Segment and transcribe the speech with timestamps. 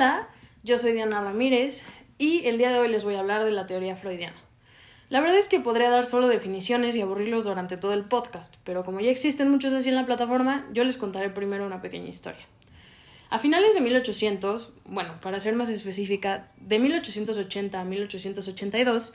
[0.00, 0.30] Hola,
[0.62, 1.84] yo soy Diana Ramírez
[2.16, 4.36] y el día de hoy les voy a hablar de la teoría freudiana.
[5.10, 8.82] La verdad es que podría dar solo definiciones y aburrirlos durante todo el podcast, pero
[8.82, 12.40] como ya existen muchos así en la plataforma, yo les contaré primero una pequeña historia.
[13.28, 19.12] A finales de 1800, bueno, para ser más específica, de 1880 a 1882,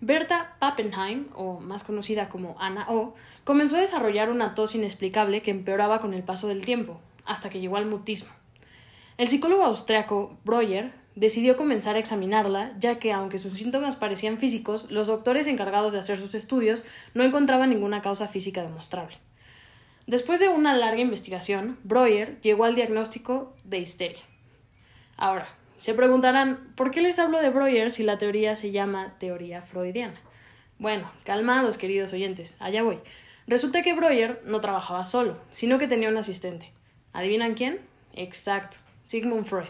[0.00, 5.52] Berta Pappenheim, o más conocida como Anna O, comenzó a desarrollar una tos inexplicable que
[5.52, 8.32] empeoraba con el paso del tiempo, hasta que llegó al mutismo.
[9.16, 14.90] El psicólogo austriaco Breuer decidió comenzar a examinarla, ya que aunque sus síntomas parecían físicos,
[14.90, 16.82] los doctores encargados de hacer sus estudios
[17.14, 19.16] no encontraban ninguna causa física demostrable.
[20.08, 24.22] Después de una larga investigación, Breuer llegó al diagnóstico de histeria.
[25.16, 29.62] Ahora, se preguntarán, ¿por qué les hablo de Breuer si la teoría se llama teoría
[29.62, 30.20] freudiana?
[30.78, 32.98] Bueno, calmados, queridos oyentes, allá voy.
[33.46, 36.72] Resulta que Breuer no trabajaba solo, sino que tenía un asistente.
[37.12, 37.80] ¿Adivinan quién?
[38.14, 39.68] Exacto, Sigmund Freud.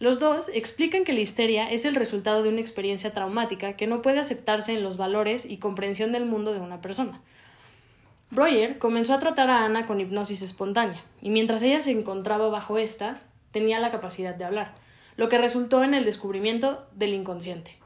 [0.00, 4.00] Los dos explican que la histeria es el resultado de una experiencia traumática que no
[4.00, 7.20] puede aceptarse en los valores y comprensión del mundo de una persona.
[8.30, 12.78] Breuer comenzó a tratar a Ana con hipnosis espontánea, y mientras ella se encontraba bajo
[12.78, 14.74] esta, tenía la capacidad de hablar,
[15.16, 17.76] lo que resultó en el descubrimiento del inconsciente.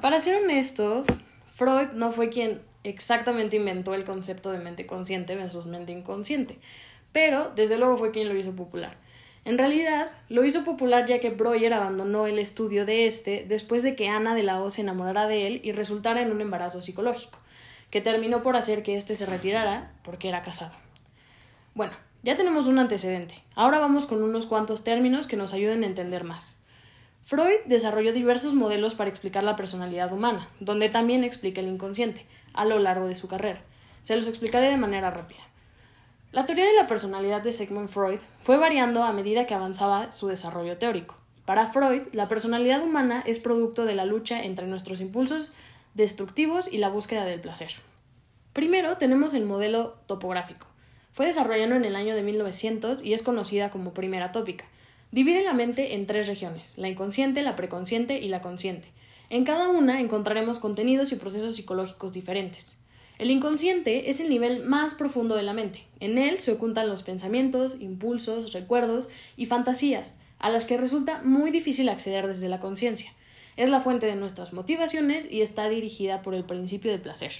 [0.00, 1.06] Para ser honestos,
[1.52, 6.58] Freud no fue quien exactamente inventó el concepto de mente consciente versus mente inconsciente,
[7.12, 8.96] pero desde luego fue quien lo hizo popular.
[9.44, 13.94] En realidad, lo hizo popular ya que Breuer abandonó el estudio de este después de
[13.94, 17.38] que Ana de la O se enamorara de él y resultara en un embarazo psicológico,
[17.90, 20.72] que terminó por hacer que éste se retirara porque era casado.
[21.74, 21.92] Bueno,
[22.22, 23.42] ya tenemos un antecedente.
[23.54, 26.58] Ahora vamos con unos cuantos términos que nos ayuden a entender más.
[27.22, 32.64] Freud desarrolló diversos modelos para explicar la personalidad humana, donde también explica el inconsciente, a
[32.64, 33.60] lo largo de su carrera.
[34.02, 35.40] Se los explicaré de manera rápida.
[36.34, 40.26] La teoría de la personalidad de Sigmund Freud fue variando a medida que avanzaba su
[40.26, 41.14] desarrollo teórico.
[41.44, 45.52] Para Freud, la personalidad humana es producto de la lucha entre nuestros impulsos
[45.94, 47.70] destructivos y la búsqueda del placer.
[48.52, 50.66] Primero tenemos el modelo topográfico.
[51.12, 54.64] Fue desarrollado en el año de 1900 y es conocida como primera tópica.
[55.12, 58.88] Divide la mente en tres regiones, la inconsciente, la preconsciente y la consciente.
[59.30, 62.83] En cada una encontraremos contenidos y procesos psicológicos diferentes.
[63.18, 65.86] El inconsciente es el nivel más profundo de la mente.
[66.00, 71.52] En él se ocultan los pensamientos, impulsos, recuerdos y fantasías, a las que resulta muy
[71.52, 73.12] difícil acceder desde la conciencia.
[73.56, 77.32] Es la fuente de nuestras motivaciones y está dirigida por el principio de placer.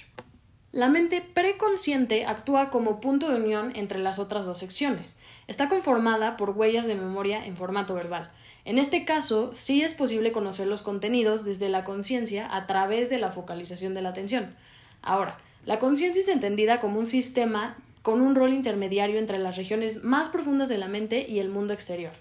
[0.71, 5.17] La mente preconsciente actúa como punto de unión entre las otras dos secciones.
[5.47, 8.31] Está conformada por huellas de memoria en formato verbal.
[8.65, 13.19] En este caso, sí es posible conocer los contenidos desde la conciencia a través de
[13.19, 14.55] la focalización de la atención.
[15.01, 20.03] Ahora, la conciencia es entendida como un sistema con un rol intermediario entre las regiones
[20.03, 22.11] más profundas de la mente y el mundo exterior.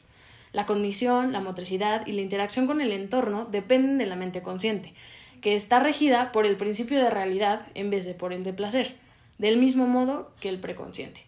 [0.53, 4.95] La condición, la motricidad y la interacción con el entorno dependen de la mente consciente,
[5.43, 8.97] que está regida por el principio de realidad en vez de por el de placer,
[9.37, 11.27] del mismo modo que el preconsciente.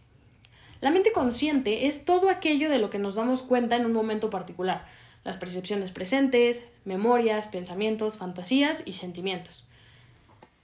[0.80, 4.30] La mente consciente es todo aquello de lo que nos damos cuenta en un momento
[4.30, 4.86] particular,
[5.22, 9.68] las percepciones presentes, memorias, pensamientos, fantasías y sentimientos.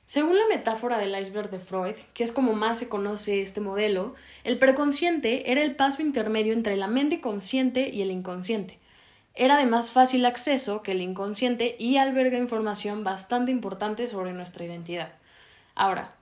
[0.07, 4.15] Según la metáfora del iceberg de Freud, que es como más se conoce este modelo,
[4.45, 8.79] el preconsciente era el paso intermedio entre la mente consciente y el inconsciente.
[9.35, 14.65] Era de más fácil acceso que el inconsciente y alberga información bastante importante sobre nuestra
[14.65, 15.13] identidad.
[15.75, 16.15] Ahora,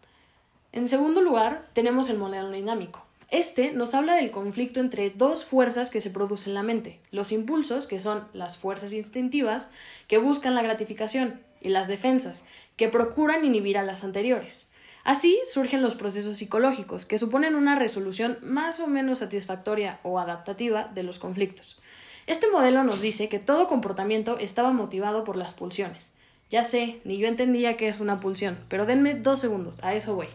[0.73, 3.05] en segundo lugar, tenemos el modelo dinámico.
[3.31, 7.33] Este nos habla del conflicto entre dos fuerzas que se producen en la mente, los
[7.33, 9.71] impulsos, que son las fuerzas instintivas,
[10.07, 14.71] que buscan la gratificación, y las defensas, que procuran inhibir a las anteriores.
[15.05, 20.85] Así surgen los procesos psicológicos, que suponen una resolución más o menos satisfactoria o adaptativa
[20.95, 21.81] de los conflictos.
[22.27, 26.13] Este modelo nos dice que todo comportamiento estaba motivado por las pulsiones.
[26.51, 30.15] Ya sé, ni yo entendía qué es una pulsión, pero denme dos segundos, a eso
[30.15, 30.29] voy.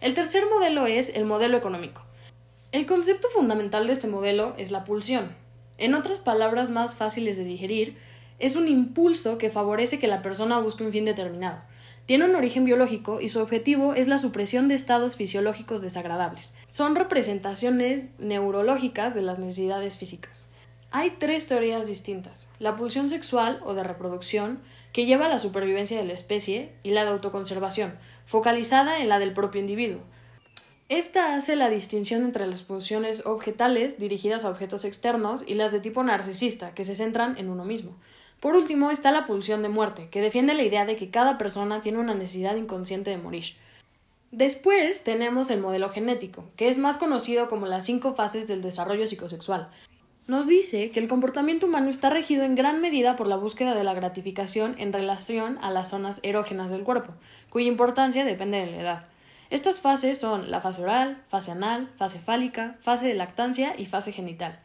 [0.00, 2.02] El tercer modelo es el modelo económico.
[2.72, 5.34] El concepto fundamental de este modelo es la pulsión.
[5.76, 7.98] En otras palabras más fáciles de digerir,
[8.40, 11.58] es un impulso que favorece que la persona busque un fin determinado.
[12.06, 16.54] Tiene un origen biológico y su objetivo es la supresión de estados fisiológicos desagradables.
[16.66, 20.48] Son representaciones neurológicas de las necesidades físicas.
[20.90, 22.48] Hay tres teorías distintas.
[22.58, 24.60] La pulsión sexual o de reproducción,
[24.92, 27.94] que lleva a la supervivencia de la especie, y la de autoconservación,
[28.26, 30.00] focalizada en la del propio individuo.
[30.88, 35.78] Esta hace la distinción entre las pulsiones objetales, dirigidas a objetos externos, y las de
[35.78, 37.96] tipo narcisista, que se centran en uno mismo.
[38.40, 41.82] Por último está la pulsión de muerte, que defiende la idea de que cada persona
[41.82, 43.54] tiene una necesidad inconsciente de morir.
[44.30, 49.06] Después tenemos el modelo genético, que es más conocido como las cinco fases del desarrollo
[49.06, 49.70] psicosexual.
[50.26, 53.82] nos dice que el comportamiento humano está regido en gran medida por la búsqueda de
[53.82, 57.14] la gratificación en relación a las zonas erógenas del cuerpo,
[57.50, 59.08] cuya importancia depende de la edad.
[59.50, 64.12] Estas fases son la fase oral, fase anal, fase fálica, fase de lactancia y fase
[64.12, 64.60] genital.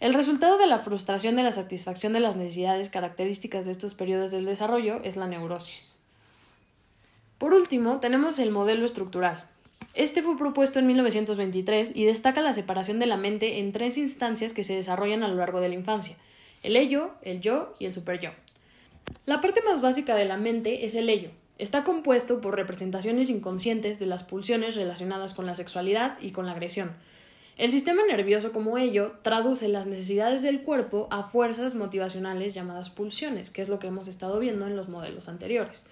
[0.00, 4.30] El resultado de la frustración de la satisfacción de las necesidades características de estos periodos
[4.30, 5.96] del desarrollo es la neurosis.
[7.38, 9.44] Por último, tenemos el modelo estructural.
[9.94, 14.52] Este fue propuesto en 1923 y destaca la separación de la mente en tres instancias
[14.52, 16.16] que se desarrollan a lo largo de la infancia:
[16.62, 18.30] el ello, el yo y el superyo.
[19.26, 21.30] La parte más básica de la mente es el ello,
[21.60, 26.52] Está compuesto por representaciones inconscientes de las pulsiones relacionadas con la sexualidad y con la
[26.52, 26.92] agresión.
[27.60, 33.50] El sistema nervioso como ello traduce las necesidades del cuerpo a fuerzas motivacionales llamadas pulsiones,
[33.50, 35.86] que es lo que hemos estado viendo en los modelos anteriores.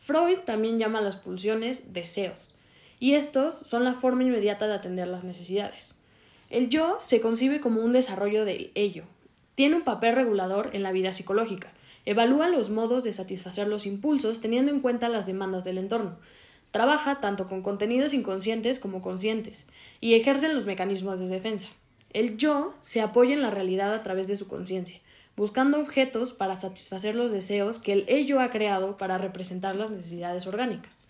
[0.00, 2.50] Freud también llama a las pulsiones deseos,
[2.98, 5.94] y estos son la forma inmediata de atender las necesidades.
[6.50, 9.04] El yo se concibe como un desarrollo del ello.
[9.54, 11.72] Tiene un papel regulador en la vida psicológica
[12.04, 16.16] Evalúa los modos de satisfacer los impulsos teniendo en cuenta las demandas del entorno.
[16.72, 19.66] Trabaja tanto con contenidos inconscientes como conscientes
[20.00, 21.68] y ejerce los mecanismos de defensa.
[22.12, 25.00] El yo se apoya en la realidad a través de su conciencia,
[25.36, 30.46] buscando objetos para satisfacer los deseos que el ello ha creado para representar las necesidades
[30.46, 31.02] orgánicas.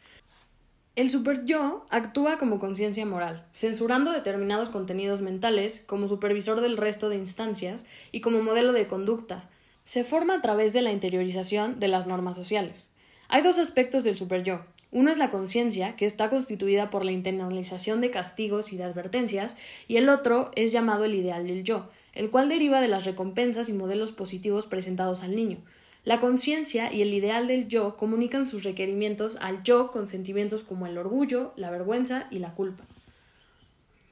[0.95, 7.09] El super yo actúa como conciencia moral, censurando determinados contenidos mentales como supervisor del resto
[7.09, 9.49] de instancias y como modelo de conducta,
[9.85, 12.91] se forma a través de la interiorización de las normas sociales.
[13.29, 14.65] Hay dos aspectos del superyo.
[14.93, 19.57] Uno es la conciencia, que está constituida por la internalización de castigos y de advertencias,
[19.89, 23.71] y el otro es llamado el ideal del yo, el cual deriva de las recompensas
[23.71, 25.59] y modelos positivos presentados al niño.
[26.05, 30.87] La conciencia y el ideal del yo comunican sus requerimientos al yo con sentimientos como
[30.87, 32.85] el orgullo, la vergüenza y la culpa.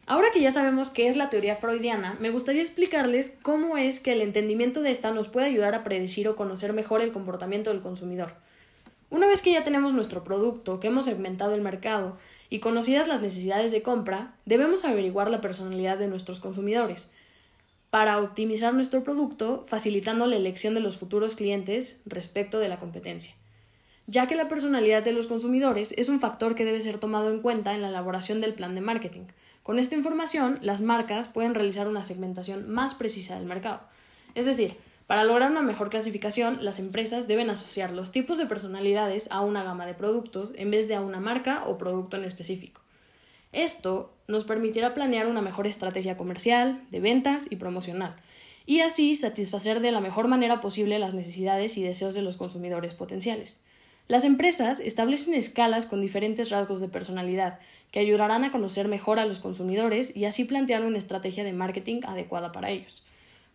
[0.06, 4.12] Ahora que ya sabemos qué es la teoría freudiana, me gustaría explicarles cómo es que
[4.12, 7.82] el entendimiento de esta nos puede ayudar a predecir o conocer mejor el comportamiento del
[7.82, 8.32] consumidor.
[9.10, 12.16] Una vez que ya tenemos nuestro producto, que hemos segmentado el mercado
[12.48, 17.10] y conocidas las necesidades de compra, debemos averiguar la personalidad de nuestros consumidores
[17.90, 23.34] para optimizar nuestro producto, facilitando la elección de los futuros clientes respecto de la competencia
[24.10, 27.40] ya que la personalidad de los consumidores es un factor que debe ser tomado en
[27.40, 29.26] cuenta en la elaboración del plan de marketing.
[29.62, 33.82] Con esta información, las marcas pueden realizar una segmentación más precisa del mercado.
[34.34, 34.76] Es decir,
[35.10, 39.64] para lograr una mejor clasificación, las empresas deben asociar los tipos de personalidades a una
[39.64, 42.80] gama de productos en vez de a una marca o producto en específico.
[43.50, 48.14] Esto nos permitirá planear una mejor estrategia comercial, de ventas y promocional,
[48.66, 52.94] y así satisfacer de la mejor manera posible las necesidades y deseos de los consumidores
[52.94, 53.64] potenciales.
[54.06, 57.58] Las empresas establecen escalas con diferentes rasgos de personalidad
[57.90, 62.02] que ayudarán a conocer mejor a los consumidores y así plantear una estrategia de marketing
[62.04, 63.02] adecuada para ellos.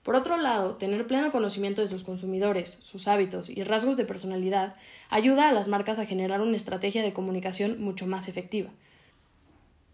[0.05, 4.75] Por otro lado, tener pleno conocimiento de sus consumidores, sus hábitos y rasgos de personalidad
[5.09, 8.69] ayuda a las marcas a generar una estrategia de comunicación mucho más efectiva.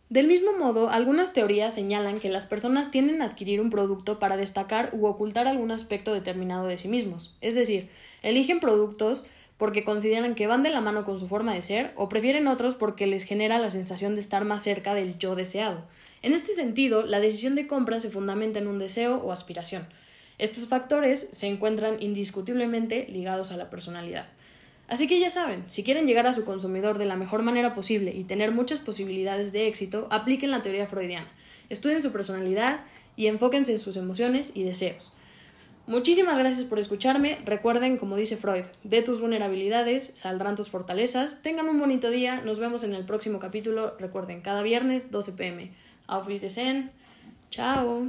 [0.10, 4.36] Del mismo modo, algunas teorías señalan que las personas tienden a adquirir un producto para
[4.36, 7.88] destacar u ocultar algún aspecto determinado de sí mismos, es decir,
[8.22, 9.24] eligen productos
[9.56, 12.76] porque consideran que van de la mano con su forma de ser o prefieren otros
[12.76, 15.85] porque les genera la sensación de estar más cerca del yo deseado.
[16.21, 19.88] En este sentido, la decisión de compra se fundamenta en un deseo o aspiración.
[20.42, 24.26] Estos factores se encuentran indiscutiblemente ligados a la personalidad.
[24.88, 28.12] Así que ya saben, si quieren llegar a su consumidor de la mejor manera posible
[28.12, 31.28] y tener muchas posibilidades de éxito, apliquen la teoría freudiana.
[31.69, 32.81] Estudien su personalidad
[33.16, 35.12] y enfóquense en sus emociones y deseos.
[35.86, 37.38] Muchísimas gracias por escucharme.
[37.45, 41.44] Recuerden, como dice Freud, de tus vulnerabilidades saldrán tus fortalezas.
[41.44, 42.42] Tengan un bonito día.
[42.42, 43.95] Nos vemos en el próximo capítulo.
[44.00, 45.71] Recuerden, cada viernes, 12 pm.
[46.07, 46.90] Auf Wiedersehen.
[47.52, 48.07] Chao.